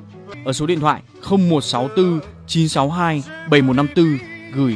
[0.44, 4.18] ở số điện thoại 0164 962 7154
[4.54, 4.74] gửi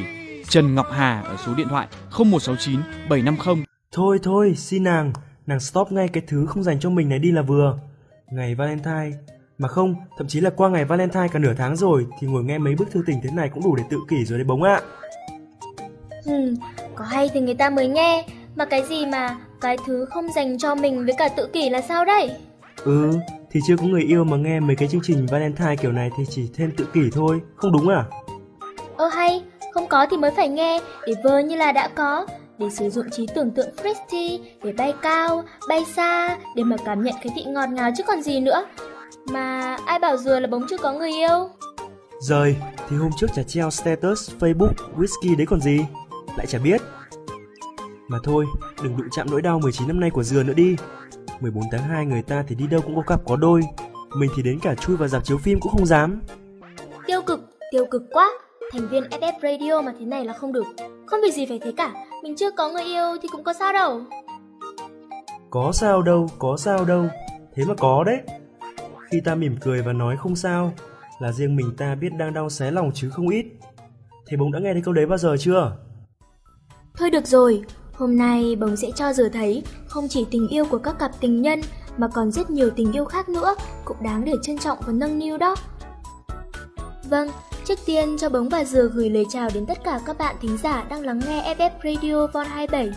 [0.52, 1.86] Trần Ngọc Hà ở số điện thoại
[2.18, 3.64] 0169 750.
[3.92, 5.12] Thôi thôi, xin nàng,
[5.46, 7.78] nàng stop ngay cái thứ không dành cho mình này đi là vừa.
[8.30, 9.10] Ngày Valentine,
[9.58, 12.58] mà không, thậm chí là qua ngày Valentine cả nửa tháng rồi thì ngồi nghe
[12.58, 14.74] mấy bức thư tình thế này cũng đủ để tự kỷ rồi đấy bóng ạ.
[14.74, 14.80] À.
[16.24, 16.54] Ừ,
[16.94, 20.58] có hay thì người ta mới nghe, mà cái gì mà cái thứ không dành
[20.58, 22.30] cho mình với cả tự kỷ là sao đây?
[22.84, 23.10] Ừ,
[23.50, 26.24] thì chưa có người yêu mà nghe mấy cái chương trình Valentine kiểu này thì
[26.30, 28.04] chỉ thêm tự kỷ thôi, không đúng à?
[28.96, 29.42] Ơ hay,
[29.74, 32.26] không có thì mới phải nghe để vơ như là đã có,
[32.58, 37.02] để sử dụng trí tưởng tượng Fristy để bay cao, bay xa, để mà cảm
[37.02, 38.64] nhận cái vị ngọt ngào chứ còn gì nữa.
[39.32, 41.48] Mà ai bảo dừa là bóng chưa có người yêu?
[42.20, 42.56] Rời,
[42.88, 45.84] thì hôm trước chả treo status Facebook whisky đấy còn gì,
[46.36, 46.82] lại chả biết.
[48.08, 48.46] Mà thôi,
[48.82, 50.76] đừng đụng chạm nỗi đau 19 năm nay của dừa nữa đi.
[51.40, 53.60] 14 tháng 2 người ta thì đi đâu cũng có cặp có đôi,
[54.16, 56.20] mình thì đến cả chui vào dạp chiếu phim cũng không dám.
[57.06, 58.30] Tiêu cực, tiêu cực quá.
[58.72, 60.66] Thành viên FF Radio mà thế này là không được.
[61.06, 61.92] Không việc gì phải thế cả,
[62.22, 64.00] mình chưa có người yêu thì cũng có sao đâu.
[65.50, 67.04] Có sao đâu, có sao đâu.
[67.54, 68.18] Thế mà có đấy.
[69.10, 70.72] Khi ta mỉm cười và nói không sao,
[71.18, 73.46] là riêng mình ta biết đang đau xé lòng chứ không ít.
[74.26, 75.76] Thế bỗng đã nghe thấy câu đấy bao giờ chưa?
[76.96, 80.78] Thôi được rồi, hôm nay bỗng sẽ cho giờ thấy không chỉ tình yêu của
[80.78, 81.60] các cặp tình nhân
[81.96, 83.54] mà còn rất nhiều tình yêu khác nữa
[83.84, 85.56] cũng đáng để trân trọng và nâng niu đó.
[87.10, 87.28] Vâng,
[87.64, 90.58] trước tiên cho bóng và dừa gửi lời chào đến tất cả các bạn thính
[90.62, 92.90] giả đang lắng nghe FF Radio Vol 27.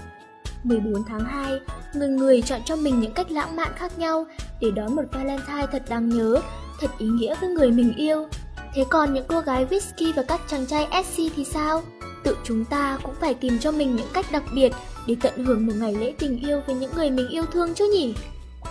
[0.64, 1.60] 14 tháng 2,
[1.94, 4.26] người người chọn cho mình những cách lãng mạn khác nhau
[4.62, 6.42] để đón một Valentine thật đáng nhớ,
[6.80, 8.28] thật ý nghĩa với người mình yêu.
[8.76, 11.82] Thế còn những cô gái whisky và các chàng trai SC thì sao?
[12.24, 14.74] Tự chúng ta cũng phải tìm cho mình những cách đặc biệt
[15.08, 17.92] để tận hưởng một ngày lễ tình yêu với những người mình yêu thương chứ
[17.94, 18.16] nhỉ?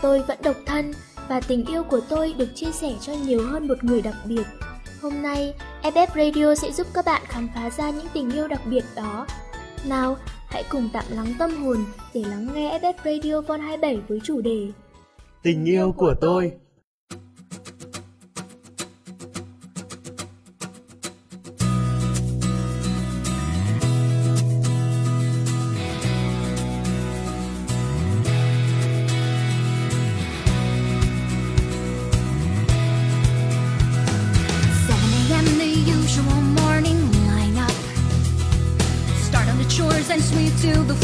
[0.03, 0.93] Tôi vẫn độc thân
[1.28, 4.44] và tình yêu của tôi được chia sẻ cho nhiều hơn một người đặc biệt.
[5.04, 8.60] Hôm nay, FF Radio sẽ giúp các bạn khám phá ra những tình yêu đặc
[8.66, 9.26] biệt đó.
[9.88, 10.16] Nào,
[10.47, 11.76] hãy cùng tạm lắng tâm hồn
[12.15, 14.69] để lắng nghe FF Radio Vol 27 với chủ đề
[15.42, 16.53] Tình yêu của tôi
[40.60, 41.03] till the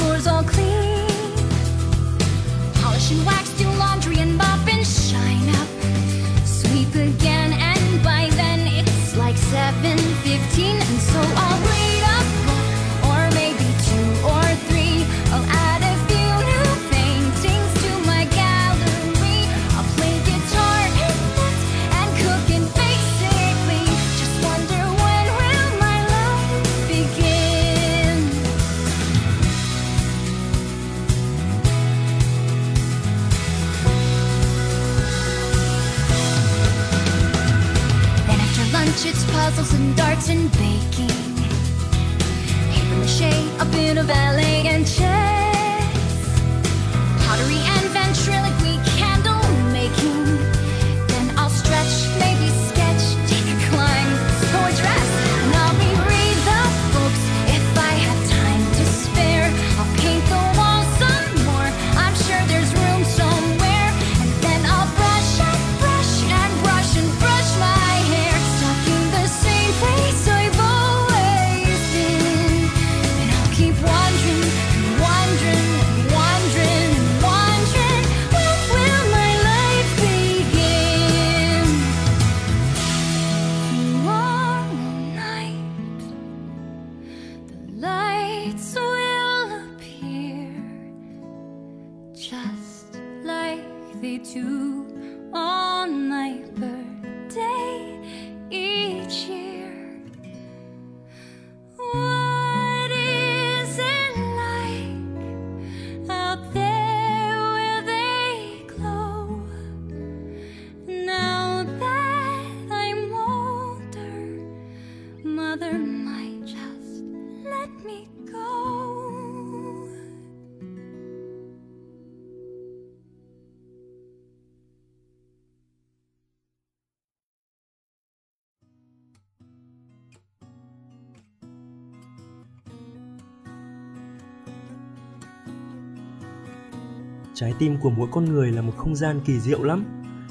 [137.40, 139.84] trái tim của mỗi con người là một không gian kỳ diệu lắm,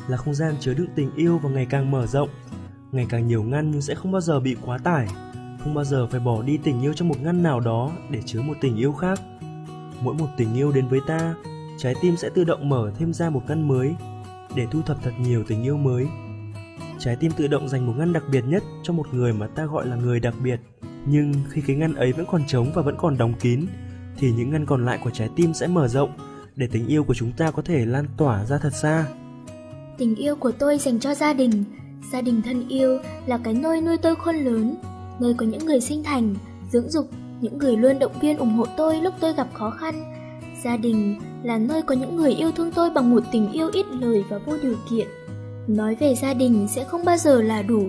[0.07, 2.29] là không gian chứa đựng tình yêu và ngày càng mở rộng.
[2.91, 5.07] Ngày càng nhiều ngăn nhưng sẽ không bao giờ bị quá tải,
[5.63, 8.41] không bao giờ phải bỏ đi tình yêu trong một ngăn nào đó để chứa
[8.41, 9.19] một tình yêu khác.
[10.01, 11.35] Mỗi một tình yêu đến với ta,
[11.77, 13.95] trái tim sẽ tự động mở thêm ra một ngăn mới
[14.55, 16.07] để thu thập thật nhiều tình yêu mới.
[16.99, 19.65] Trái tim tự động dành một ngăn đặc biệt nhất cho một người mà ta
[19.65, 20.59] gọi là người đặc biệt.
[21.05, 23.65] Nhưng khi cái ngăn ấy vẫn còn trống và vẫn còn đóng kín,
[24.17, 26.09] thì những ngăn còn lại của trái tim sẽ mở rộng
[26.55, 29.05] để tình yêu của chúng ta có thể lan tỏa ra thật xa.
[29.97, 31.63] Tình yêu của tôi dành cho gia đình.
[32.11, 34.75] Gia đình thân yêu là cái nôi nuôi tôi khôn lớn,
[35.19, 36.35] nơi có những người sinh thành,
[36.71, 37.09] dưỡng dục,
[37.41, 40.03] những người luôn động viên ủng hộ tôi lúc tôi gặp khó khăn.
[40.63, 43.85] Gia đình là nơi có những người yêu thương tôi bằng một tình yêu ít
[43.99, 45.07] lời và vô điều kiện.
[45.67, 47.83] Nói về gia đình sẽ không bao giờ là đủ.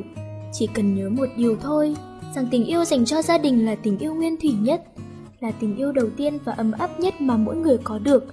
[0.53, 1.97] Chỉ cần nhớ một điều thôi,
[2.35, 4.83] rằng tình yêu dành cho gia đình là tình yêu nguyên thủy nhất,
[5.41, 8.25] là tình yêu đầu tiên và ấm áp nhất mà mỗi người có được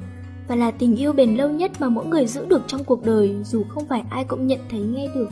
[0.48, 3.36] và là tình yêu bền lâu nhất mà mỗi người giữ được trong cuộc đời,
[3.44, 5.30] dù không phải ai cũng nhận thấy nghe được.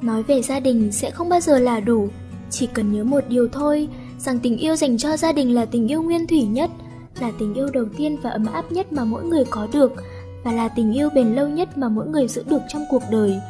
[0.00, 2.08] Nói về gia đình sẽ không bao giờ là đủ.
[2.50, 3.88] Chỉ cần nhớ một điều thôi,
[4.18, 6.70] rằng tình yêu dành cho gia đình là tình yêu nguyên thủy nhất,
[7.20, 9.92] là tình yêu đầu tiên và ấm áp nhất mà mỗi người có được,
[10.44, 13.40] và là tình yêu bền lâu nhất mà mỗi người giữ được trong cuộc đời,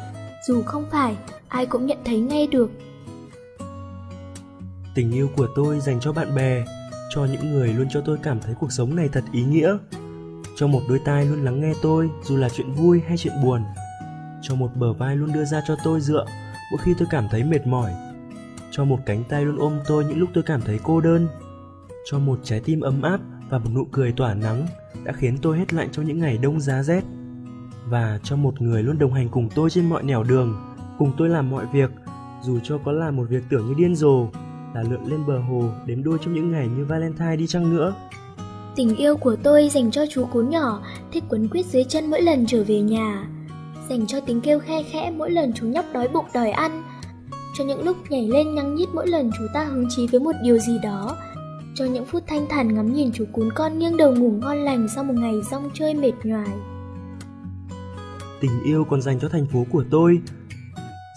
[0.47, 1.15] dù không phải
[1.47, 2.71] ai cũng nhận thấy ngay được.
[4.95, 6.65] Tình yêu của tôi dành cho bạn bè,
[7.09, 9.77] cho những người luôn cho tôi cảm thấy cuộc sống này thật ý nghĩa
[10.59, 13.63] cho một đôi tai luôn lắng nghe tôi, dù là chuyện vui hay chuyện buồn.
[14.41, 16.25] Cho một bờ vai luôn đưa ra cho tôi dựa,
[16.71, 17.91] mỗi khi tôi cảm thấy mệt mỏi.
[18.71, 21.27] Cho một cánh tay luôn ôm tôi những lúc tôi cảm thấy cô đơn.
[22.05, 23.19] Cho một trái tim ấm áp
[23.49, 24.67] và một nụ cười tỏa nắng
[25.03, 27.03] đã khiến tôi hết lạnh trong những ngày đông giá rét.
[27.85, 31.29] Và cho một người luôn đồng hành cùng tôi trên mọi nẻo đường, cùng tôi
[31.29, 31.91] làm mọi việc,
[32.41, 34.27] dù cho có làm một việc tưởng như điên rồ,
[34.75, 37.93] là lượn lên bờ hồ đếm đôi trong những ngày như valentine đi chăng nữa
[38.79, 40.81] tình yêu của tôi dành cho chú cún nhỏ
[41.11, 43.27] thích quấn quýt dưới chân mỗi lần trở về nhà.
[43.89, 46.83] Dành cho tiếng kêu khe khẽ mỗi lần chú nhóc đói bụng đòi ăn.
[47.57, 50.31] Cho những lúc nhảy lên nhăng nhít mỗi lần chú ta hứng chí với một
[50.43, 51.17] điều gì đó.
[51.75, 54.87] Cho những phút thanh thản ngắm nhìn chú cún con nghiêng đầu ngủ ngon lành
[54.95, 56.49] sau một ngày rong chơi mệt nhoài.
[58.41, 60.19] Tình yêu còn dành cho thành phố của tôi,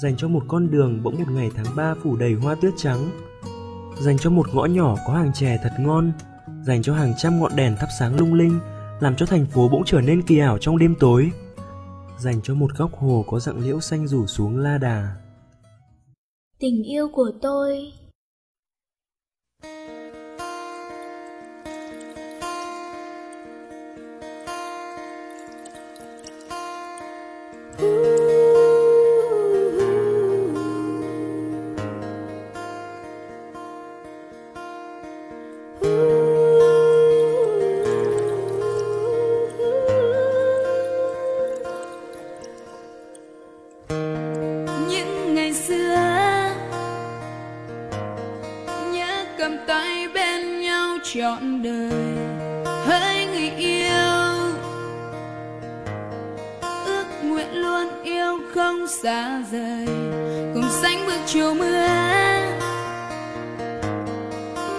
[0.03, 3.11] dành cho một con đường bỗng một ngày tháng 3 phủ đầy hoa tuyết trắng,
[4.01, 6.13] dành cho một ngõ nhỏ có hàng chè thật ngon,
[6.67, 8.61] dành cho hàng trăm ngọn đèn thắp sáng lung linh,
[9.01, 11.31] làm cho thành phố bỗng trở nên kỳ ảo trong đêm tối,
[12.19, 15.17] dành cho một góc hồ có dạng liễu xanh rủ xuống la đà.
[16.59, 17.93] Tình yêu của tôi.
[58.73, 59.87] Không xa rời,
[60.55, 61.87] cùng sánh bước chiều mưa.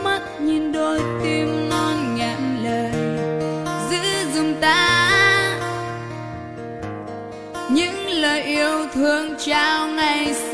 [0.03, 2.91] Mắt nhìn đôi tim non ngạn lời,
[3.91, 4.99] giữ dùm ta.
[7.69, 10.52] Những lời yêu thương trao ngày xưa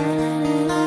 [0.00, 0.79] la la la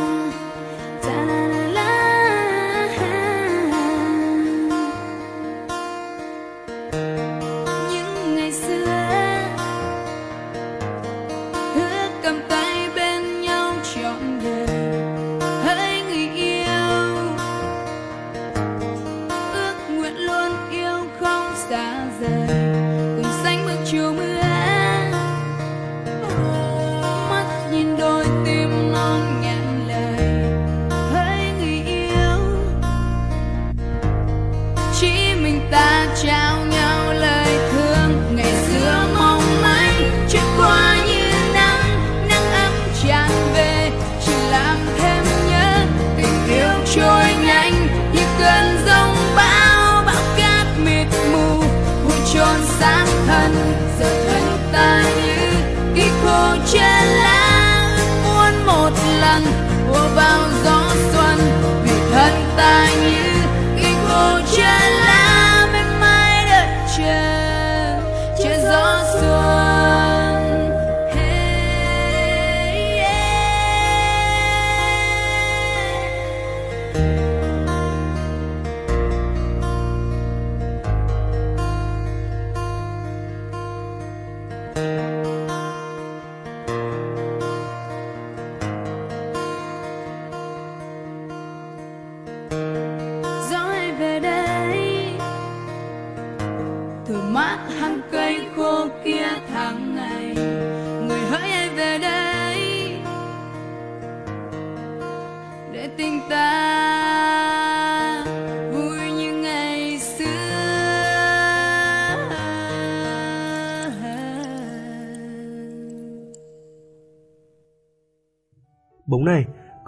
[86.84, 87.13] Bóng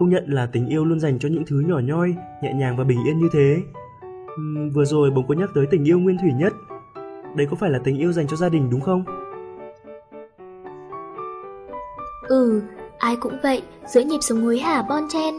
[0.06, 2.84] công nhận là tình yêu luôn dành cho những thứ nhỏ nhoi, nhẹ nhàng và
[2.84, 3.58] bình yên như thế.
[4.36, 6.54] Uhm, vừa rồi bóng có nhắc tới tình yêu nguyên thủy nhất.
[7.36, 9.04] Đây có phải là tình yêu dành cho gia đình đúng không?
[12.28, 12.62] Ừ,
[12.98, 15.36] ai cũng vậy, giữa nhịp sống hối hả bon chen.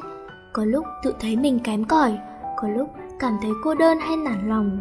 [0.52, 2.18] Có lúc tự thấy mình kém cỏi,
[2.56, 2.88] có lúc
[3.20, 4.80] cảm thấy cô đơn hay nản lòng.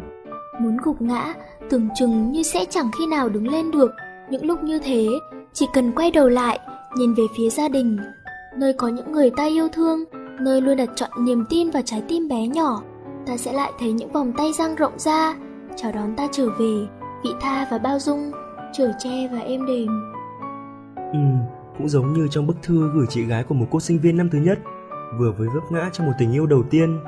[0.60, 1.34] Muốn gục ngã,
[1.70, 3.90] tưởng chừng như sẽ chẳng khi nào đứng lên được.
[4.30, 5.06] Những lúc như thế,
[5.52, 6.58] chỉ cần quay đầu lại,
[6.96, 7.98] nhìn về phía gia đình,
[8.56, 10.04] nơi có những người ta yêu thương,
[10.40, 12.82] nơi luôn đặt chọn niềm tin vào trái tim bé nhỏ,
[13.26, 15.34] ta sẽ lại thấy những vòng tay dang rộng ra,
[15.76, 16.86] chào đón ta trở về,
[17.24, 18.32] vị tha và bao dung,
[18.72, 19.88] chở che và êm đềm.
[20.96, 21.18] Ừ,
[21.78, 24.28] cũng giống như trong bức thư gửi chị gái của một cô sinh viên năm
[24.32, 24.58] thứ nhất,
[25.18, 26.98] vừa mới vấp ngã trong một tình yêu đầu tiên.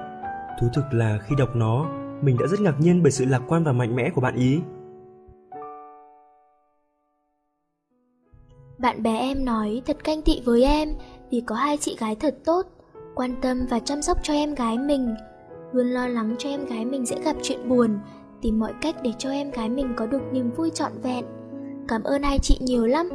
[0.60, 1.86] Thú thực là khi đọc nó,
[2.22, 4.60] mình đã rất ngạc nhiên bởi sự lạc quan và mạnh mẽ của bạn ý.
[8.78, 10.94] Bạn bè em nói thật canh tị với em
[11.30, 12.66] vì có hai chị gái thật tốt,
[13.14, 15.14] quan tâm và chăm sóc cho em gái mình,
[15.72, 17.98] luôn lo lắng cho em gái mình sẽ gặp chuyện buồn,
[18.42, 21.24] tìm mọi cách để cho em gái mình có được niềm vui trọn vẹn.
[21.88, 23.08] Cảm ơn hai chị nhiều lắm.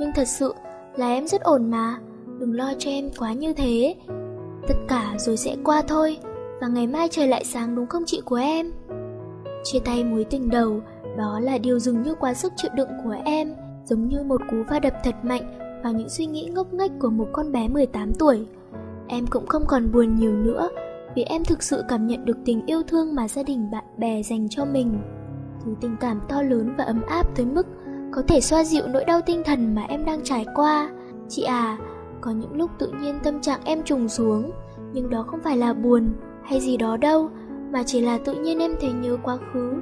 [0.00, 0.54] Nhưng thật sự
[0.96, 1.98] là em rất ổn mà,
[2.38, 3.94] đừng lo cho em quá như thế.
[4.68, 6.18] Tất cả rồi sẽ qua thôi,
[6.60, 8.72] và ngày mai trời lại sáng đúng không chị của em?
[9.64, 10.80] Chia tay mối tình đầu,
[11.16, 14.56] đó là điều dường như quá sức chịu đựng của em, giống như một cú
[14.68, 15.42] va đập thật mạnh
[15.82, 18.46] vào những suy nghĩ ngốc nghếch của một con bé 18 tuổi.
[19.06, 20.68] Em cũng không còn buồn nhiều nữa,
[21.16, 24.22] vì em thực sự cảm nhận được tình yêu thương mà gia đình bạn bè
[24.22, 24.98] dành cho mình.
[25.64, 27.66] Thứ tình cảm to lớn và ấm áp tới mức
[28.12, 30.90] có thể xoa dịu nỗi đau tinh thần mà em đang trải qua.
[31.28, 31.78] Chị à,
[32.20, 34.50] có những lúc tự nhiên tâm trạng em trùng xuống,
[34.92, 36.08] nhưng đó không phải là buồn
[36.44, 37.28] hay gì đó đâu,
[37.72, 39.72] mà chỉ là tự nhiên em thấy nhớ quá khứ,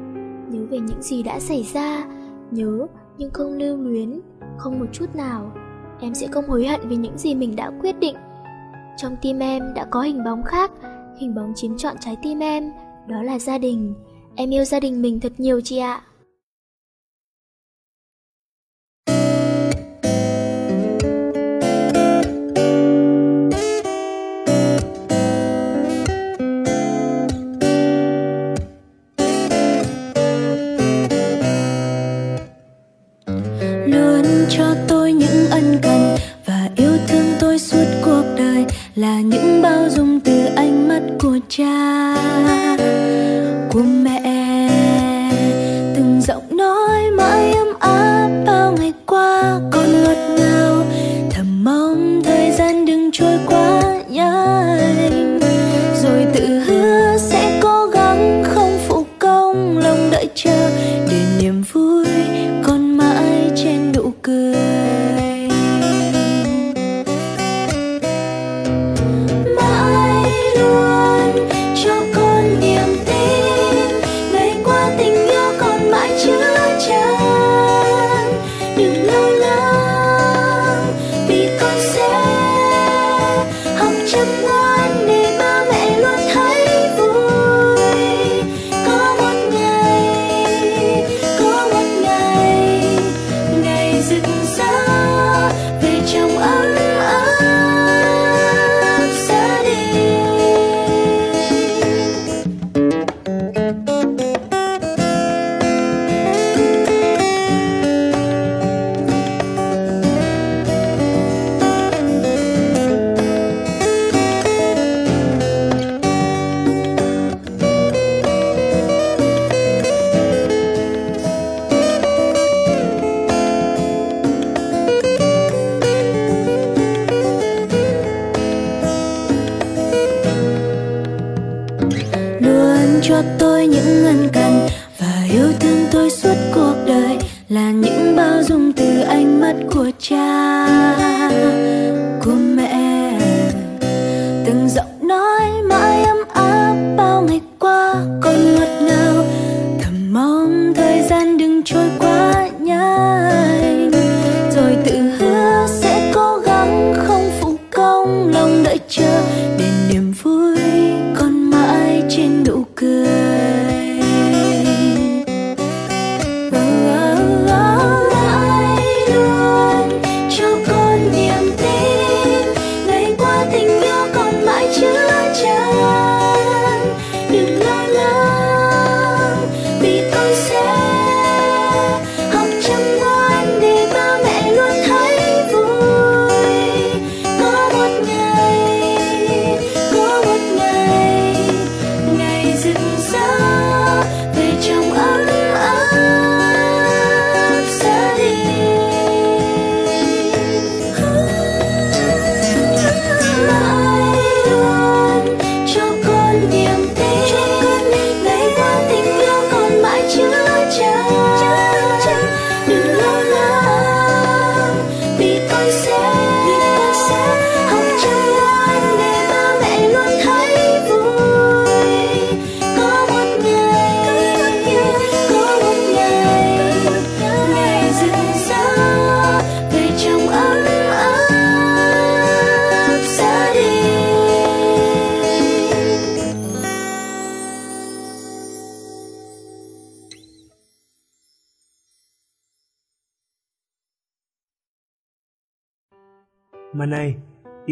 [0.48, 2.04] nhớ về những gì đã xảy ra,
[2.50, 2.86] nhớ
[3.22, 4.20] nhưng không lưu luyến,
[4.58, 5.52] không một chút nào.
[6.00, 8.16] Em sẽ không hối hận vì những gì mình đã quyết định.
[8.96, 10.70] Trong tim em đã có hình bóng khác,
[11.20, 12.72] hình bóng chiếm trọn trái tim em,
[13.08, 13.94] đó là gia đình.
[14.34, 16.02] Em yêu gia đình mình thật nhiều chị ạ.
[38.94, 41.91] Là những bao dung từ ánh mắt của cha.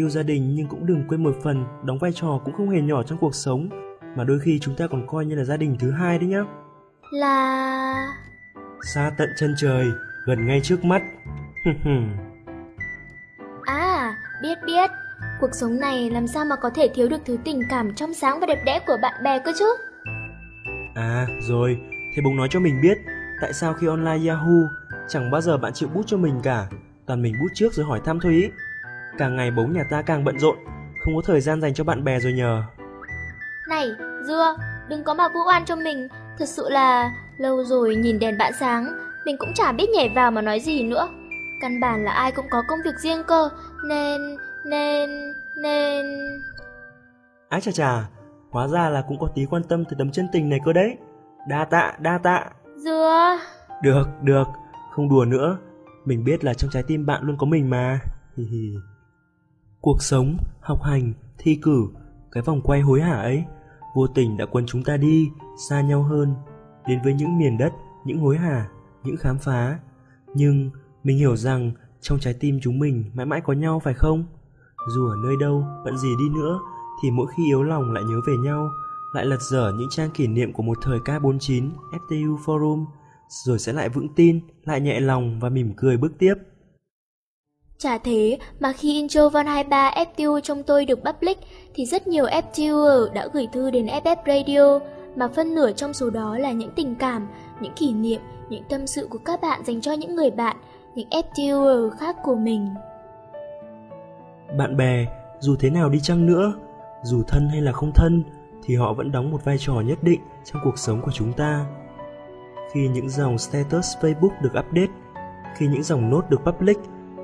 [0.01, 2.81] Yêu gia đình nhưng cũng đừng quên một phần đóng vai trò cũng không hề
[2.81, 3.69] nhỏ trong cuộc sống
[4.15, 6.43] mà đôi khi chúng ta còn coi như là gia đình thứ hai đấy nhá.
[7.11, 8.07] Là...
[8.93, 9.87] Xa tận chân trời,
[10.25, 11.01] gần ngay trước mắt.
[13.65, 14.91] À, biết biết.
[15.41, 18.39] Cuộc sống này làm sao mà có thể thiếu được thứ tình cảm trong sáng
[18.39, 19.65] và đẹp đẽ của bạn bè cơ chứ?
[20.95, 21.77] à, rồi,
[22.15, 22.97] thế bố nói cho mình biết
[23.41, 24.69] tại sao khi online Yahoo
[25.07, 26.67] chẳng bao giờ bạn chịu bút cho mình cả,
[27.05, 28.49] toàn mình bút trước rồi hỏi thăm thôi ý.
[29.17, 30.57] Càng ngày bố nhà ta càng bận rộn,
[31.05, 32.63] không có thời gian dành cho bạn bè rồi nhờ.
[33.69, 33.91] Này,
[34.27, 34.55] Dưa,
[34.89, 36.07] đừng có mà vu oan cho mình.
[36.37, 38.85] Thật sự là lâu rồi nhìn đèn bạn sáng,
[39.25, 41.07] mình cũng chả biết nhảy vào mà nói gì nữa.
[41.61, 43.49] Căn bản là ai cũng có công việc riêng cơ,
[43.87, 44.21] nên...
[44.65, 45.09] nên...
[45.61, 46.05] nên...
[47.49, 48.09] Ái chà chà,
[48.51, 50.97] hóa ra là cũng có tí quan tâm từ tấm chân tình này cơ đấy.
[51.47, 52.45] Đa tạ, đa tạ.
[52.77, 53.39] Dưa...
[53.83, 54.47] Được, được,
[54.91, 55.57] không đùa nữa.
[56.05, 57.99] Mình biết là trong trái tim bạn luôn có mình mà.
[58.37, 58.73] Hi hi.
[59.81, 61.87] Cuộc sống, học hành, thi cử,
[62.31, 63.43] cái vòng quay hối hả ấy,
[63.95, 65.29] vô tình đã quấn chúng ta đi,
[65.69, 66.35] xa nhau hơn,
[66.87, 67.73] đến với những miền đất,
[68.05, 68.69] những hối hả,
[69.03, 69.79] những khám phá.
[70.35, 70.69] Nhưng
[71.03, 74.25] mình hiểu rằng trong trái tim chúng mình mãi mãi có nhau phải không?
[74.95, 76.59] Dù ở nơi đâu, bận gì đi nữa,
[77.03, 78.69] thì mỗi khi yếu lòng lại nhớ về nhau,
[79.13, 82.85] lại lật dở những trang kỷ niệm của một thời K49, FTU Forum,
[83.45, 86.33] rồi sẽ lại vững tin, lại nhẹ lòng và mỉm cười bước tiếp.
[87.81, 91.37] Chả thế mà khi Introvan 23 FTU trong tôi được public
[91.73, 94.79] thì rất nhiều FTUer đã gửi thư đến FF Radio
[95.15, 97.27] mà phân nửa trong số đó là những tình cảm,
[97.61, 100.57] những kỷ niệm, những tâm sự của các bạn dành cho những người bạn,
[100.95, 102.69] những FTUer khác của mình.
[104.57, 105.05] Bạn bè,
[105.39, 106.53] dù thế nào đi chăng nữa,
[107.03, 108.23] dù thân hay là không thân,
[108.63, 111.65] thì họ vẫn đóng một vai trò nhất định trong cuộc sống của chúng ta.
[112.73, 114.93] Khi những dòng status Facebook được update,
[115.55, 116.77] khi những dòng nốt được public,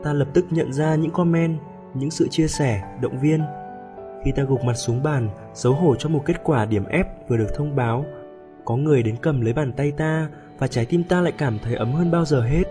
[0.03, 1.57] ta lập tức nhận ra những comment,
[1.93, 3.41] những sự chia sẻ, động viên.
[4.23, 7.37] Khi ta gục mặt xuống bàn, xấu hổ cho một kết quả điểm ép vừa
[7.37, 8.05] được thông báo,
[8.65, 10.29] có người đến cầm lấy bàn tay ta
[10.59, 12.63] và trái tim ta lại cảm thấy ấm hơn bao giờ hết.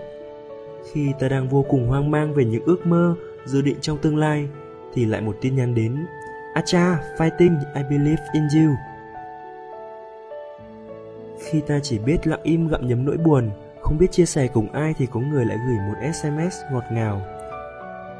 [0.92, 4.16] Khi ta đang vô cùng hoang mang về những ước mơ, dự định trong tương
[4.16, 4.48] lai,
[4.94, 6.06] thì lại một tin nhắn đến.
[6.54, 8.74] Acha, fighting, I believe in you.
[11.38, 13.50] Khi ta chỉ biết lặng im gặm nhấm nỗi buồn,
[13.86, 17.22] không biết chia sẻ cùng ai thì có người lại gửi một SMS ngọt ngào.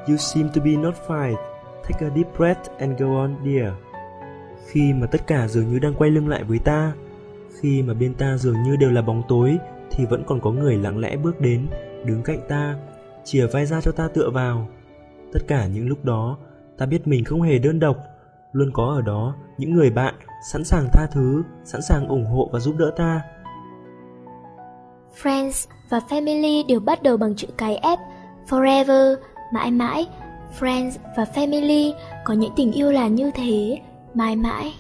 [0.09, 1.37] You seem to be not fine.
[1.83, 3.72] Take a deep breath and go on, dear.
[4.66, 6.92] Khi mà tất cả dường như đang quay lưng lại với ta,
[7.61, 9.59] khi mà bên ta dường như đều là bóng tối,
[9.90, 11.66] thì vẫn còn có người lặng lẽ bước đến,
[12.05, 12.76] đứng cạnh ta,
[13.24, 14.68] chìa vai ra cho ta tựa vào.
[15.33, 16.38] Tất cả những lúc đó,
[16.79, 17.96] ta biết mình không hề đơn độc,
[18.52, 20.14] luôn có ở đó những người bạn
[20.52, 23.20] sẵn sàng tha thứ, sẵn sàng ủng hộ và giúp đỡ ta.
[25.22, 27.96] Friends và family đều bắt đầu bằng chữ cái F,
[28.48, 29.16] forever,
[29.52, 30.07] mãi mãi.
[30.61, 31.92] Friends và family
[32.24, 33.81] có những tình yêu là như thế,
[34.14, 34.74] mãi mãi.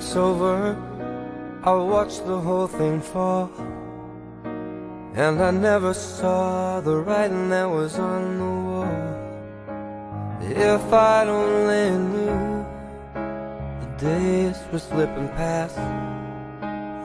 [0.00, 0.74] It's over.
[1.62, 3.50] I watched the whole thing fall.
[5.14, 8.96] And I never saw the writing that was on the wall.
[10.40, 12.64] If I'd only knew
[13.82, 15.76] the days were slipping past,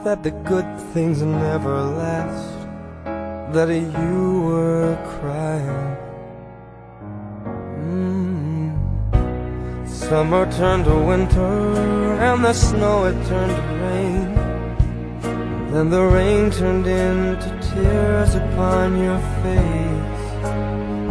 [0.06, 2.48] that the good things never last,
[3.54, 6.05] that you were crying.
[10.10, 11.74] Summer turned to winter,
[12.22, 14.36] and the snow it turned to rain.
[15.72, 20.22] Then the rain turned into tears upon your face.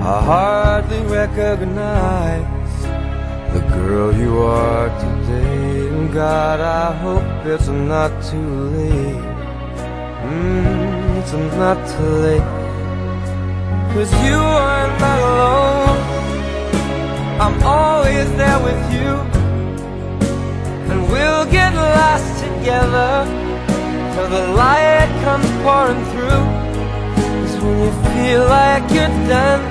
[0.00, 2.46] I hardly recognize
[3.52, 5.88] the girl you are today.
[5.88, 9.26] And God, I hope it's not too late.
[10.22, 12.50] Mm, it's not too late.
[13.92, 15.73] Cause you are not alone.
[17.44, 19.10] I'm always there with you.
[20.90, 23.26] And we'll get lost together
[24.14, 26.44] till the light comes pouring through.
[27.44, 29.62] Is when you feel like you're done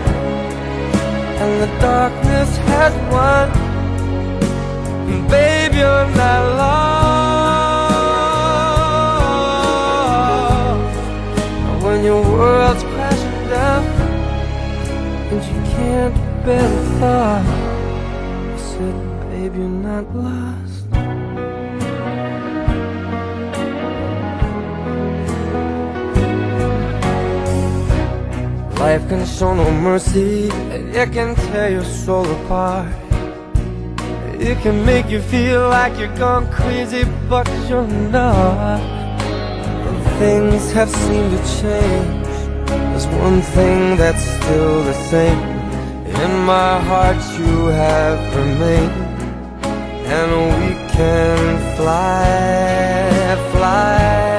[1.42, 3.50] and the darkness has won.
[5.10, 7.04] And babe, you're not lost.
[11.84, 13.84] When your world's crashing down
[15.32, 17.53] and you can't bear the thought,
[19.54, 20.90] babe, you're not lost.
[28.80, 32.94] Life can show no mercy, it can tear your soul apart.
[34.40, 38.82] It can make you feel like you're gone crazy, but you're not.
[40.20, 42.28] things have seemed to change.
[42.68, 45.40] There's one thing that's still the same.
[46.24, 49.13] In my heart, you have remained,
[50.06, 54.33] and we can fly, fly,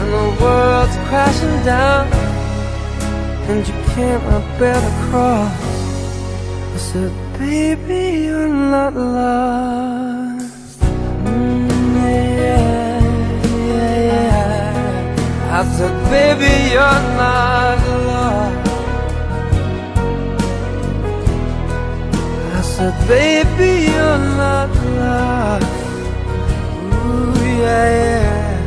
[0.00, 2.04] And the world's crashing down.
[3.50, 4.22] And you can't
[4.58, 5.66] bear the cross.
[6.76, 10.80] I said, baby, you're not lost.
[11.24, 11.68] Mm,
[12.04, 13.00] yeah,
[13.74, 15.58] yeah, yeah.
[15.58, 17.77] I said, baby, you're not
[22.78, 25.66] said, baby, you're not lost.
[26.94, 28.62] Ooh, yeah, yeah.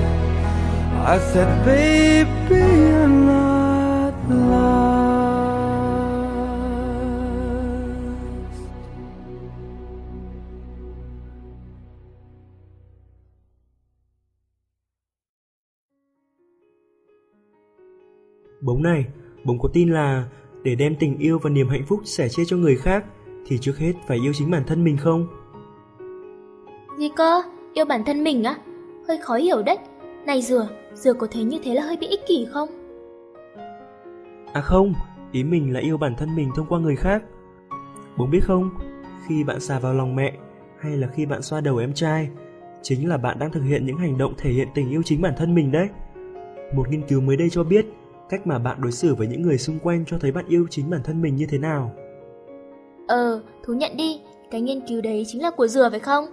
[1.08, 4.92] I said, baby, you're not lost.
[18.62, 19.06] Bóng này,
[19.44, 20.26] bóng có tin là
[20.64, 23.06] để đem tình yêu và niềm hạnh phúc sẻ chia cho người khác
[23.46, 25.28] thì trước hết phải yêu chính bản thân mình không?
[26.98, 27.42] Gì cơ?
[27.74, 28.56] Yêu bản thân mình á?
[29.08, 29.78] Hơi khó hiểu đấy.
[30.26, 32.70] Này Dừa, Dừa có thấy như thế là hơi bị ích kỷ không?
[34.54, 34.94] À không,
[35.32, 37.24] ý mình là yêu bản thân mình thông qua người khác.
[38.18, 38.70] Bố biết không,
[39.28, 40.34] khi bạn xà vào lòng mẹ
[40.80, 42.30] hay là khi bạn xoa đầu em trai,
[42.82, 45.34] chính là bạn đang thực hiện những hành động thể hiện tình yêu chính bản
[45.38, 45.88] thân mình đấy.
[46.76, 47.86] Một nghiên cứu mới đây cho biết,
[48.30, 50.90] cách mà bạn đối xử với những người xung quanh cho thấy bạn yêu chính
[50.90, 51.92] bản thân mình như thế nào.
[53.12, 54.20] Ờ, thú nhận đi,
[54.52, 56.26] cái nghiên cứu đấy chính là của Dừa phải không?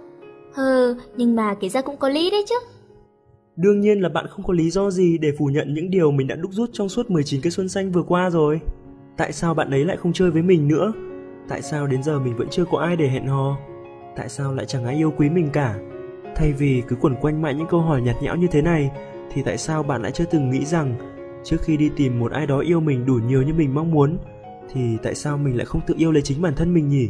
[0.53, 2.55] Hừ, nhưng mà kể ra cũng có lý đấy chứ.
[3.55, 6.27] Đương nhiên là bạn không có lý do gì để phủ nhận những điều mình
[6.27, 8.59] đã đúc rút trong suốt 19 cái xuân xanh vừa qua rồi.
[9.17, 10.93] Tại sao bạn ấy lại không chơi với mình nữa?
[11.49, 13.57] Tại sao đến giờ mình vẫn chưa có ai để hẹn hò?
[14.15, 15.75] Tại sao lại chẳng ai yêu quý mình cả?
[16.35, 18.91] Thay vì cứ quẩn quanh mãi những câu hỏi nhạt nhẽo như thế này,
[19.31, 20.95] thì tại sao bạn lại chưa từng nghĩ rằng
[21.43, 24.17] trước khi đi tìm một ai đó yêu mình đủ nhiều như mình mong muốn,
[24.73, 27.09] thì tại sao mình lại không tự yêu lấy chính bản thân mình nhỉ?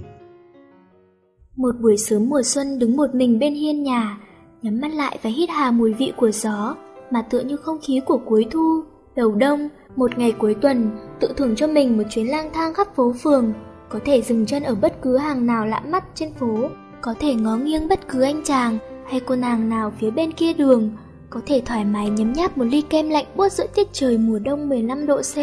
[1.56, 4.18] Một buổi sớm mùa xuân đứng một mình bên hiên nhà,
[4.62, 6.76] nhắm mắt lại và hít hà mùi vị của gió,
[7.12, 8.84] mà tựa như không khí của cuối thu,
[9.16, 12.96] đầu đông, một ngày cuối tuần, tự thưởng cho mình một chuyến lang thang khắp
[12.96, 13.54] phố phường,
[13.90, 16.70] có thể dừng chân ở bất cứ hàng nào lạ mắt trên phố,
[17.02, 18.78] có thể ngó nghiêng bất cứ anh chàng
[19.10, 20.92] hay cô nàng nào phía bên kia đường,
[21.30, 24.40] có thể thoải mái nhấm nháp một ly kem lạnh buốt giữa tiết trời mùa
[24.40, 25.38] đông 15 độ C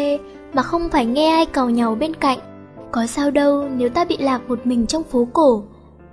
[0.53, 2.39] mà không phải nghe ai cào nhau bên cạnh.
[2.91, 5.63] Có sao đâu nếu ta bị lạc một mình trong phố cổ.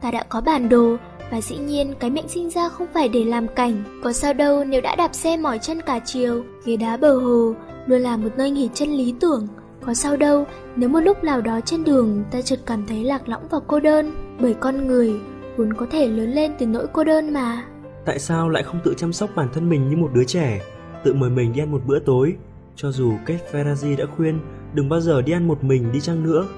[0.01, 0.97] Ta đã có bản đồ
[1.31, 4.01] và dĩ nhiên cái mệnh sinh ra không phải để làm cảnh.
[4.03, 7.55] Có sao đâu nếu đã đạp xe mỏi chân cả chiều, ghế đá bờ hồ
[7.87, 9.47] luôn là một nơi nghỉ chân lý tưởng.
[9.87, 13.29] Có sao đâu nếu một lúc nào đó trên đường ta chợt cảm thấy lạc
[13.29, 15.21] lõng và cô đơn bởi con người
[15.57, 17.65] vốn có thể lớn lên từ nỗi cô đơn mà.
[18.05, 20.61] Tại sao lại không tự chăm sóc bản thân mình như một đứa trẻ,
[21.05, 22.37] tự mời mình đi ăn một bữa tối,
[22.77, 24.41] cho dù Kate Ferrazzi đã khuyên
[24.75, 26.49] đừng bao giờ đi ăn một mình đi chăng nữa.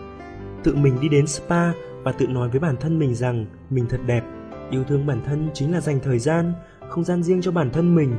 [0.64, 4.00] Tự mình đi đến spa và tự nói với bản thân mình rằng mình thật
[4.06, 4.22] đẹp.
[4.70, 6.52] Yêu thương bản thân chính là dành thời gian,
[6.88, 8.16] không gian riêng cho bản thân mình,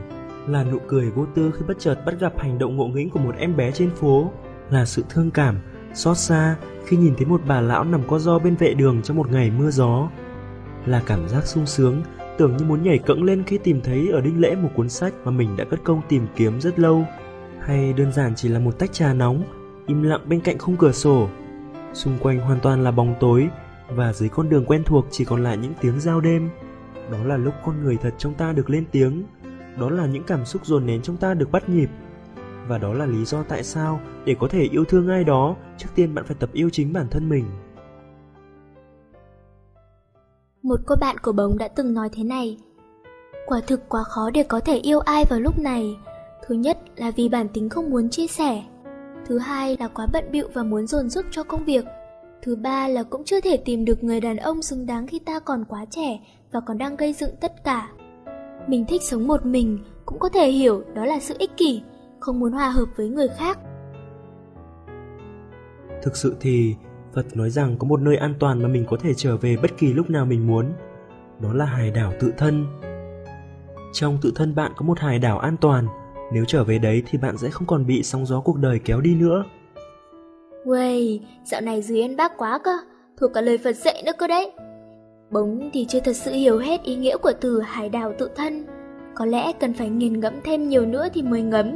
[0.48, 3.20] là nụ cười vô tư khi bất chợt bắt gặp hành động ngộ nghĩnh của
[3.20, 4.32] một em bé trên phố,
[4.70, 5.56] là sự thương cảm,
[5.94, 9.18] xót xa khi nhìn thấy một bà lão nằm co ro bên vệ đường trong
[9.18, 10.10] một ngày mưa gió,
[10.86, 12.02] là cảm giác sung sướng
[12.38, 15.14] tưởng như muốn nhảy cẫng lên khi tìm thấy ở đinh lễ một cuốn sách
[15.24, 17.06] mà mình đã cất công tìm kiếm rất lâu.
[17.60, 19.44] Hay đơn giản chỉ là một tách trà nóng,
[19.88, 21.30] im lặng bên cạnh khung cửa sổ.
[21.94, 23.48] Xung quanh hoàn toàn là bóng tối,
[23.90, 26.50] và dưới con đường quen thuộc chỉ còn lại những tiếng giao đêm.
[27.12, 29.24] Đó là lúc con người thật trong ta được lên tiếng,
[29.80, 31.90] đó là những cảm xúc dồn nén trong ta được bắt nhịp.
[32.68, 35.90] Và đó là lý do tại sao để có thể yêu thương ai đó, trước
[35.96, 37.46] tiên bạn phải tập yêu chính bản thân mình
[40.68, 42.58] một cô bạn của bóng đã từng nói thế này.
[43.46, 45.96] Quả thực quá khó để có thể yêu ai vào lúc này.
[46.48, 48.64] Thứ nhất là vì bản tính không muốn chia sẻ.
[49.28, 51.86] Thứ hai là quá bận bịu và muốn dồn sức cho công việc.
[52.42, 55.40] Thứ ba là cũng chưa thể tìm được người đàn ông xứng đáng khi ta
[55.40, 56.20] còn quá trẻ
[56.52, 57.90] và còn đang gây dựng tất cả.
[58.68, 61.82] Mình thích sống một mình cũng có thể hiểu đó là sự ích kỷ,
[62.20, 63.60] không muốn hòa hợp với người khác.
[66.02, 66.76] Thực sự thì
[67.14, 69.78] Phật nói rằng có một nơi an toàn mà mình có thể trở về bất
[69.78, 70.66] kỳ lúc nào mình muốn.
[71.40, 72.66] Đó là hải đảo tự thân.
[73.94, 75.88] Trong tự thân bạn có một hải đảo an toàn.
[76.34, 79.02] Nếu trở về đấy thì bạn sẽ không còn bị sóng gió cuộc đời kéo
[79.02, 79.44] đi nữa.
[80.66, 82.72] Uầy, dạo này dưới ăn bác quá cơ,
[83.18, 84.52] thuộc cả lời Phật dạy nữa cơ đấy.
[85.32, 88.66] Bống thì chưa thật sự hiểu hết ý nghĩa của từ hải đảo tự thân.
[89.16, 91.76] Có lẽ cần phải nghiền ngẫm thêm nhiều nữa thì mới ngấm.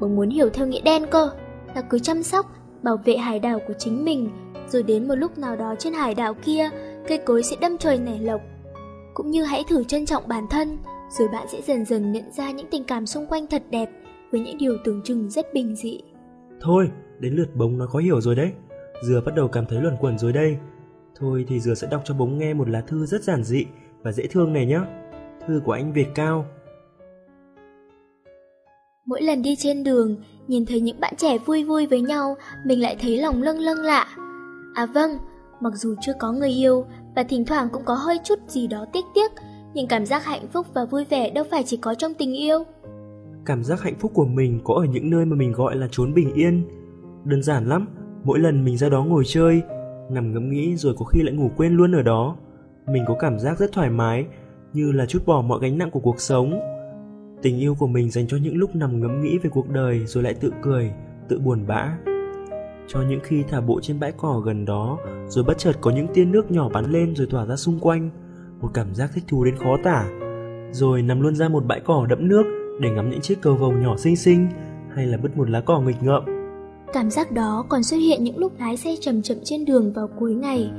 [0.00, 1.30] Bống muốn hiểu theo nghĩa đen cơ,
[1.74, 2.46] là cứ chăm sóc,
[2.82, 4.30] bảo vệ hải đảo của chính mình
[4.68, 6.70] rồi đến một lúc nào đó trên hải đảo kia,
[7.08, 8.40] cây cối sẽ đâm trời nảy lộc.
[9.14, 10.78] Cũng như hãy thử trân trọng bản thân,
[11.18, 13.90] rồi bạn sẽ dần dần nhận ra những tình cảm xung quanh thật đẹp
[14.30, 16.00] với những điều tưởng chừng rất bình dị.
[16.60, 18.52] Thôi, đến lượt bóng nói khó hiểu rồi đấy.
[19.02, 20.56] Dừa bắt đầu cảm thấy luẩn quẩn rồi đây.
[21.18, 23.66] Thôi thì Dừa sẽ đọc cho bóng nghe một lá thư rất giản dị
[24.02, 24.80] và dễ thương này nhé.
[25.46, 26.46] Thư của anh Việt Cao.
[29.12, 30.16] Mỗi lần đi trên đường,
[30.48, 33.78] nhìn thấy những bạn trẻ vui vui với nhau, mình lại thấy lòng lâng lâng
[33.78, 34.06] lạ.
[34.74, 35.10] À vâng,
[35.60, 38.86] mặc dù chưa có người yêu và thỉnh thoảng cũng có hơi chút gì đó
[38.92, 39.32] tiếc tiếc,
[39.74, 42.64] nhưng cảm giác hạnh phúc và vui vẻ đâu phải chỉ có trong tình yêu.
[43.44, 46.14] Cảm giác hạnh phúc của mình có ở những nơi mà mình gọi là chốn
[46.14, 46.68] bình yên.
[47.24, 47.88] Đơn giản lắm,
[48.24, 49.62] mỗi lần mình ra đó ngồi chơi,
[50.10, 52.36] nằm ngẫm nghĩ rồi có khi lại ngủ quên luôn ở đó.
[52.86, 54.26] Mình có cảm giác rất thoải mái,
[54.72, 56.71] như là chút bỏ mọi gánh nặng của cuộc sống.
[57.42, 60.24] Tình yêu của mình dành cho những lúc nằm ngẫm nghĩ về cuộc đời rồi
[60.24, 60.92] lại tự cười,
[61.28, 61.96] tự buồn bã.
[62.88, 66.06] Cho những khi thả bộ trên bãi cỏ gần đó rồi bất chợt có những
[66.14, 68.10] tia nước nhỏ bắn lên rồi tỏa ra xung quanh.
[68.60, 70.04] Một cảm giác thích thú đến khó tả.
[70.72, 72.42] Rồi nằm luôn ra một bãi cỏ đẫm nước
[72.80, 74.48] để ngắm những chiếc cầu vồng nhỏ xinh xinh
[74.94, 76.24] hay là bứt một lá cỏ nghịch ngợm.
[76.92, 80.08] Cảm giác đó còn xuất hiện những lúc lái xe chậm chậm trên đường vào
[80.18, 80.70] cuối ngày.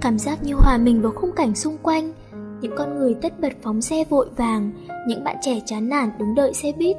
[0.00, 2.12] Cảm giác như hòa mình vào khung cảnh xung quanh.
[2.60, 4.72] Những con người tất bật phóng xe vội vàng
[5.06, 6.96] những bạn trẻ chán nản đứng đợi xe buýt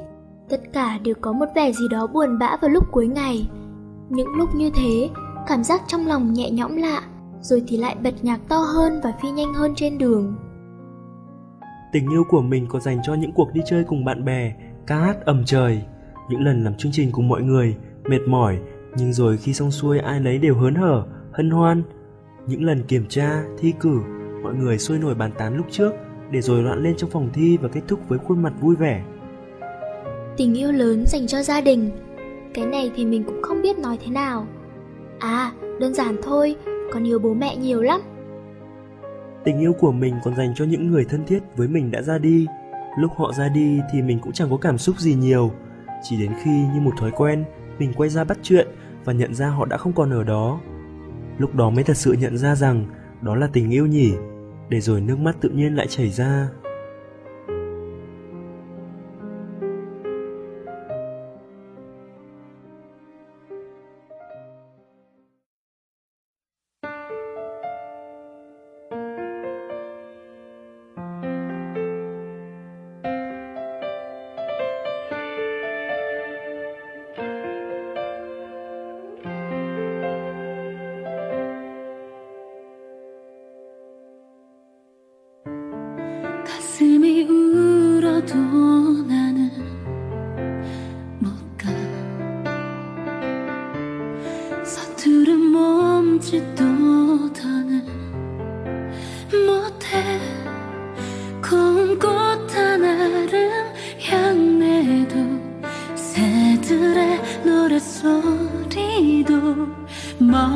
[0.48, 3.48] tất cả đều có một vẻ gì đó buồn bã vào lúc cuối ngày
[4.08, 5.10] những lúc như thế,
[5.46, 7.02] cảm giác trong lòng nhẹ nhõm lạ,
[7.40, 10.36] rồi thì lại bật nhạc to hơn và phi nhanh hơn trên đường.
[11.92, 14.54] Tình yêu của mình có dành cho những cuộc đi chơi cùng bạn bè,
[14.86, 15.82] ca hát ầm trời,
[16.30, 18.58] những lần làm chương trình cùng mọi người, mệt mỏi,
[18.96, 21.82] nhưng rồi khi xong xuôi ai nấy đều hớn hở, hân hoan.
[22.46, 24.00] Những lần kiểm tra, thi cử,
[24.42, 25.92] mọi người sôi nổi bàn tán lúc trước
[26.34, 29.04] để rồi loạn lên trong phòng thi và kết thúc với khuôn mặt vui vẻ.
[30.36, 31.90] Tình yêu lớn dành cho gia đình.
[32.54, 34.46] Cái này thì mình cũng không biết nói thế nào.
[35.18, 36.56] À đơn giản thôi
[36.92, 38.00] Con yêu bố mẹ nhiều lắm.
[39.44, 42.18] Tình yêu của mình còn dành cho những người thân thiết với mình đã ra
[42.18, 42.46] đi.
[42.98, 45.50] Lúc họ ra đi thì mình cũng chẳng có cảm xúc gì nhiều.
[46.02, 47.44] Chỉ đến khi như một thói quen
[47.78, 48.68] Mình quay ra bắt chuyện
[49.04, 50.60] Và nhận ra họ đã không còn ở đó.
[51.38, 52.86] Lúc đó mới thật sự nhận ra rằng
[53.20, 54.12] Đó là tình yêu nhỉ
[54.68, 56.48] để rồi nước mắt tự nhiên lại chảy ra.
[110.20, 110.53] my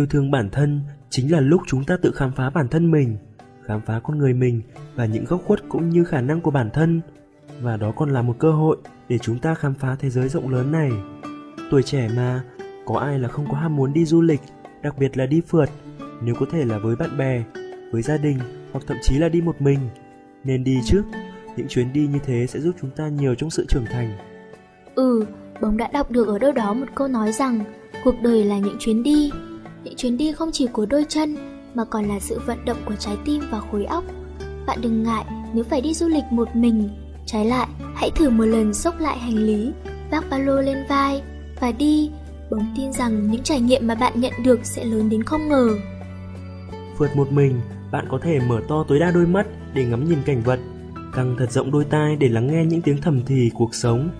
[0.00, 0.80] Yêu thương bản thân
[1.10, 3.16] chính là lúc chúng ta tự khám phá bản thân mình,
[3.66, 4.62] khám phá con người mình
[4.94, 7.00] và những góc khuất cũng như khả năng của bản thân.
[7.60, 8.76] Và đó còn là một cơ hội
[9.08, 10.90] để chúng ta khám phá thế giới rộng lớn này.
[11.70, 12.42] Tuổi trẻ mà,
[12.86, 14.40] có ai là không có ham muốn đi du lịch,
[14.82, 15.68] đặc biệt là đi phượt,
[16.22, 17.42] nếu có thể là với bạn bè,
[17.92, 18.38] với gia đình
[18.72, 19.78] hoặc thậm chí là đi một mình.
[20.44, 21.02] Nên đi chứ,
[21.56, 24.18] những chuyến đi như thế sẽ giúp chúng ta nhiều trong sự trưởng thành.
[24.94, 25.24] Ừ,
[25.60, 27.60] bóng đã đọc được ở đâu đó một câu nói rằng
[28.04, 29.30] cuộc đời là những chuyến đi.
[29.84, 31.36] Những chuyến đi không chỉ của đôi chân
[31.74, 34.04] mà còn là sự vận động của trái tim và khối óc.
[34.66, 35.24] Bạn đừng ngại
[35.54, 36.88] nếu phải đi du lịch một mình.
[37.26, 39.72] Trái lại, hãy thử một lần xốc lại hành lý,
[40.10, 41.22] vác ba lô lên vai
[41.60, 42.10] và đi.
[42.50, 45.68] Bóng tin rằng những trải nghiệm mà bạn nhận được sẽ lớn đến không ngờ.
[46.98, 47.60] Phượt một mình,
[47.92, 50.60] bạn có thể mở to tối đa đôi mắt để ngắm nhìn cảnh vật,
[51.12, 54.10] căng thật rộng đôi tai để lắng nghe những tiếng thầm thì cuộc sống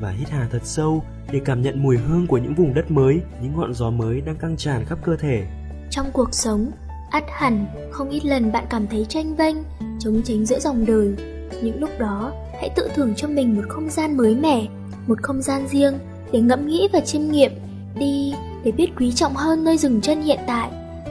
[0.00, 3.20] và hít hà thật sâu để cảm nhận mùi hương của những vùng đất mới,
[3.42, 5.46] những ngọn gió mới đang căng tràn khắp cơ thể.
[5.90, 6.70] Trong cuộc sống,
[7.10, 9.56] ắt hẳn không ít lần bạn cảm thấy tranh vênh,
[9.98, 11.14] chống chính giữa dòng đời.
[11.62, 14.66] Những lúc đó, hãy tự thưởng cho mình một không gian mới mẻ,
[15.06, 15.98] một không gian riêng
[16.32, 17.52] để ngẫm nghĩ và chiêm nghiệm.
[17.98, 18.34] Đi
[18.64, 20.70] để biết quý trọng hơn nơi dừng chân hiện tại.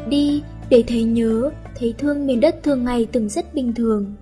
[0.09, 4.15] Đi để thấy nhớ, thấy thương miền đất thường ngày từng rất bình thường.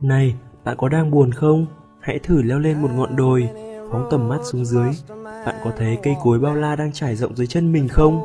[0.00, 1.66] Này, bạn có đang buồn không?
[2.06, 3.48] Hãy thử leo lên một ngọn đồi,
[3.90, 4.88] phóng tầm mắt xuống dưới.
[5.46, 8.20] Bạn có thấy cây cối bao la đang trải rộng dưới chân mình không?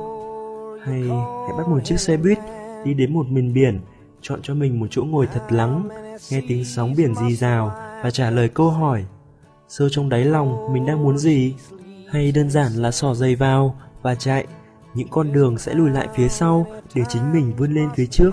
[0.85, 1.01] Hay
[1.47, 2.37] hãy bắt một chiếc xe buýt
[2.85, 3.79] đi đến một miền biển,
[4.21, 5.89] chọn cho mình một chỗ ngồi thật lắng,
[6.31, 7.71] nghe tiếng sóng biển rì rào
[8.03, 9.05] và trả lời câu hỏi.
[9.67, 11.55] Sâu trong đáy lòng mình đang muốn gì?
[12.09, 14.45] Hay đơn giản là xỏ giày vào và chạy,
[14.93, 16.65] những con đường sẽ lùi lại phía sau
[16.95, 18.31] để chính mình vươn lên phía trước.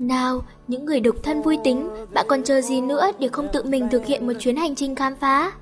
[0.00, 3.62] Nào, những người độc thân vui tính, bạn còn chờ gì nữa để không tự
[3.62, 5.52] mình thực hiện một chuyến hành trình khám phá?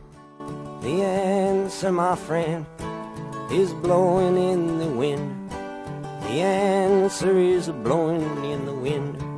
[0.83, 1.01] The
[1.47, 2.61] answer, my friend,
[3.51, 5.19] is blowing in the wind.
[6.29, 9.38] The answer is blowing in the wind.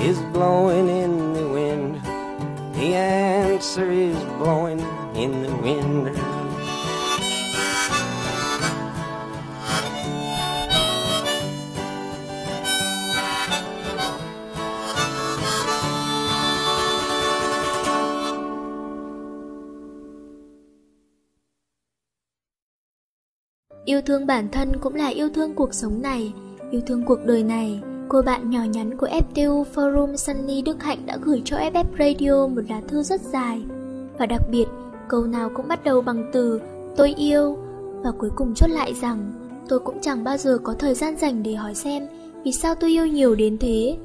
[0.00, 2.00] is blowing in the wind.
[2.74, 4.80] The answer is blowing
[5.14, 6.08] in the wind.
[23.84, 26.32] Yêu thương bản thân cũng là yêu thương cuộc sống này,
[26.70, 27.80] yêu thương cuộc đời này.
[28.10, 32.46] Cô bạn nhỏ nhắn của FTU Forum Sunny Đức Hạnh đã gửi cho FF Radio
[32.46, 33.62] một lá thư rất dài.
[34.18, 34.64] Và đặc biệt,
[35.08, 36.60] câu nào cũng bắt đầu bằng từ
[36.96, 37.58] tôi yêu
[38.02, 39.32] và cuối cùng chốt lại rằng
[39.68, 42.06] tôi cũng chẳng bao giờ có thời gian dành để hỏi xem
[42.44, 43.96] vì sao tôi yêu nhiều đến thế.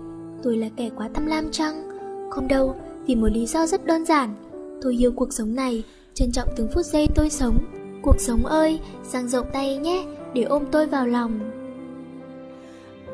[0.43, 1.89] Tôi là kẻ quá tham lam chăng?
[2.29, 2.75] Không đâu,
[3.05, 4.35] vì một lý do rất đơn giản.
[4.81, 5.83] Tôi yêu cuộc sống này,
[6.13, 7.57] trân trọng từng phút giây tôi sống.
[8.01, 11.39] Cuộc sống ơi, dang rộng tay nhé, để ôm tôi vào lòng.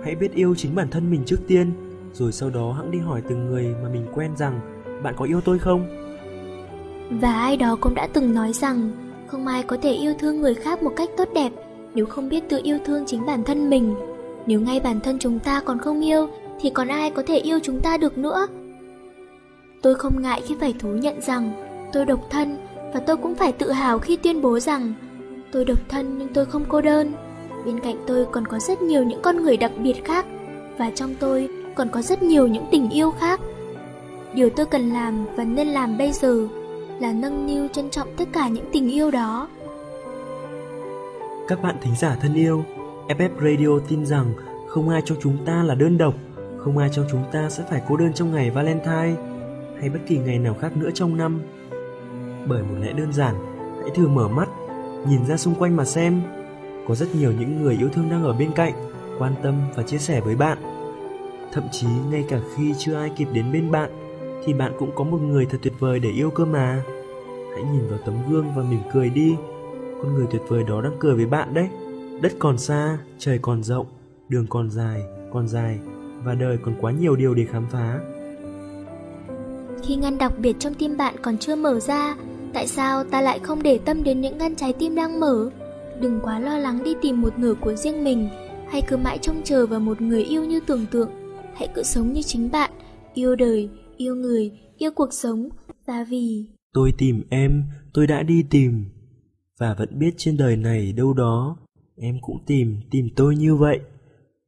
[0.03, 1.71] Hãy biết yêu chính bản thân mình trước tiên,
[2.13, 4.59] rồi sau đó hãng đi hỏi từng người mà mình quen rằng
[5.03, 5.87] bạn có yêu tôi không?
[7.21, 8.91] Và ai đó cũng đã từng nói rằng
[9.27, 11.51] không ai có thể yêu thương người khác một cách tốt đẹp
[11.93, 13.95] nếu không biết tự yêu thương chính bản thân mình.
[14.45, 16.27] Nếu ngay bản thân chúng ta còn không yêu
[16.61, 18.47] thì còn ai có thể yêu chúng ta được nữa?
[19.81, 21.51] Tôi không ngại khi phải thú nhận rằng
[21.93, 22.57] tôi độc thân
[22.93, 24.93] và tôi cũng phải tự hào khi tuyên bố rằng
[25.51, 27.13] tôi độc thân nhưng tôi không cô đơn.
[27.65, 30.25] Bên cạnh tôi còn có rất nhiều những con người đặc biệt khác
[30.77, 33.39] và trong tôi còn có rất nhiều những tình yêu khác.
[34.33, 36.47] Điều tôi cần làm và nên làm bây giờ
[36.99, 39.47] là nâng niu trân trọng tất cả những tình yêu đó.
[41.47, 42.63] Các bạn thính giả thân yêu,
[43.07, 44.33] FF Radio tin rằng
[44.67, 46.13] không ai trong chúng ta là đơn độc,
[46.57, 49.15] không ai trong chúng ta sẽ phải cô đơn trong ngày Valentine
[49.79, 51.41] hay bất kỳ ngày nào khác nữa trong năm.
[52.47, 53.35] Bởi một lẽ đơn giản,
[53.81, 54.49] hãy thử mở mắt,
[55.07, 56.21] nhìn ra xung quanh mà xem.
[56.89, 58.73] Có rất nhiều những người yêu thương đang ở bên cạnh,
[59.19, 60.57] quan tâm và chia sẻ với bạn.
[61.53, 63.89] Thậm chí ngay cả khi chưa ai kịp đến bên bạn,
[64.45, 66.83] thì bạn cũng có một người thật tuyệt vời để yêu cơ mà.
[67.53, 69.35] Hãy nhìn vào tấm gương và mỉm cười đi.
[70.01, 71.67] Con người tuyệt vời đó đang cười với bạn đấy.
[72.21, 73.85] Đất còn xa, trời còn rộng,
[74.29, 75.79] đường còn dài, còn dài
[76.23, 77.99] và đời còn quá nhiều điều để khám phá.
[79.83, 82.15] Khi ngăn đặc biệt trong tim bạn còn chưa mở ra,
[82.53, 85.49] tại sao ta lại không để tâm đến những ngăn trái tim đang mở?
[86.01, 88.29] Đừng quá lo lắng đi tìm một nửa của riêng mình,
[88.69, 91.09] hay cứ mãi trông chờ vào một người yêu như tưởng tượng.
[91.55, 92.71] Hãy cứ sống như chính bạn,
[93.13, 95.49] yêu đời, yêu người, yêu cuộc sống,
[95.85, 96.45] và vì...
[96.73, 98.85] Tôi tìm em, tôi đã đi tìm,
[99.59, 101.57] và vẫn biết trên đời này đâu đó,
[101.97, 103.79] em cũng tìm, tìm tôi như vậy.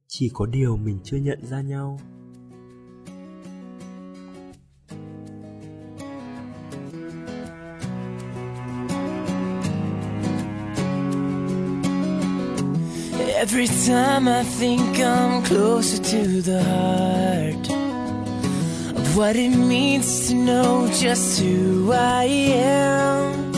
[0.08, 1.98] Chỉ có điều mình chưa nhận ra nhau.
[13.42, 17.68] Every time I think I'm closer to the heart
[18.96, 23.52] of what it means to know just who I am.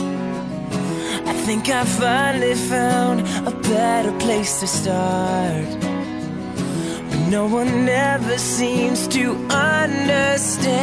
[1.27, 5.67] I think I finally found a better place to start.
[7.09, 10.73] But no one ever seems to understand.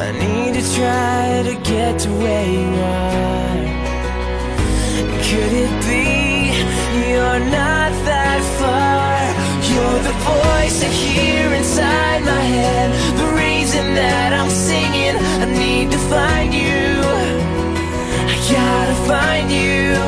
[0.00, 3.16] I need to try to get to where you are.
[5.26, 6.54] Could it be
[7.10, 9.18] you're not that far?
[9.70, 15.16] You're the voice I hear inside my head, the reason that I'm singing.
[15.42, 17.02] I need to find you.
[18.32, 19.98] I gotta find you.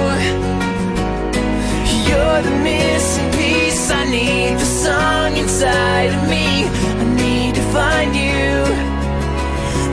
[2.06, 3.90] You're the missing piece.
[3.90, 6.70] I need the song inside of me.
[7.02, 8.62] I need to find you.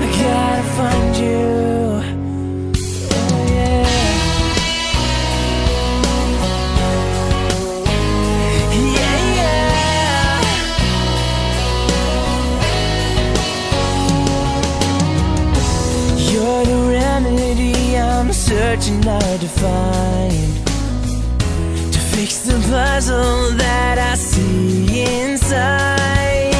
[0.03, 1.54] I gotta find you.
[18.75, 20.67] Searching hard to find
[21.93, 26.51] to fix the puzzle that I see inside.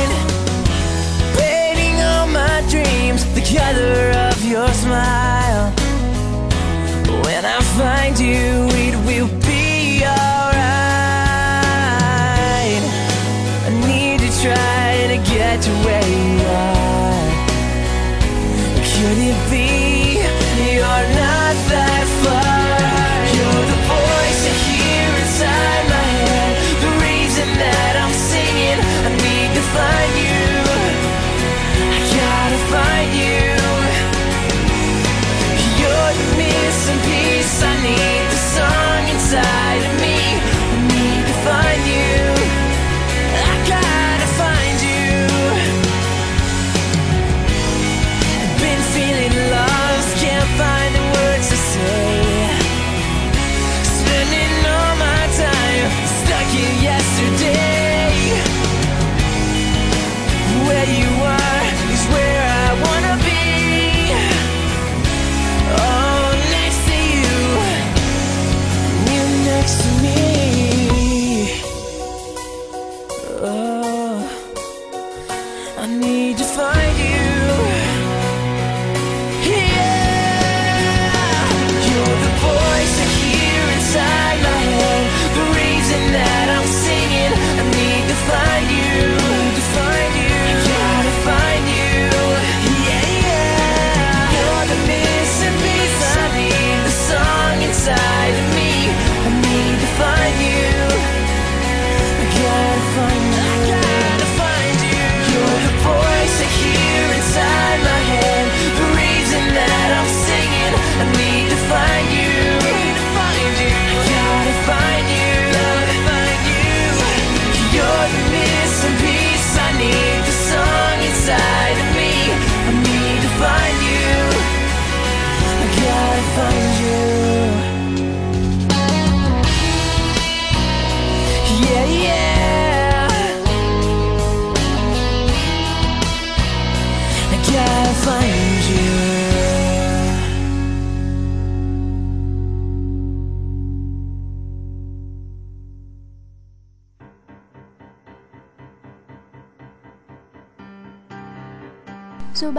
[1.37, 5.73] Painting all my dreams the color of your smile.
[7.25, 10.63] When I find you, it will be alright.
[13.67, 17.25] I need to try to get to where you are.
[18.93, 19.84] Could it be